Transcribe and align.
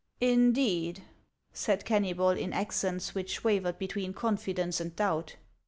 "Indeed!" 0.35 1.03
said 1.53 1.85
Keimybol, 1.85 2.35
in 2.35 2.53
accents 2.53 3.13
which 3.13 3.43
wavered 3.43 3.77
between 3.77 4.13
confidence 4.15 4.79
and 4.81 4.95
doubt. 4.95 5.35